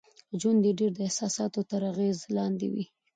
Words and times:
ژوند 0.39 0.61
يې 0.67 0.71
ډېر 0.79 0.91
د 0.95 0.99
احساساتو 1.07 1.59
تر 1.69 1.81
اغېز 1.91 2.19
لاندې 2.37 2.67
وي. 2.73 2.85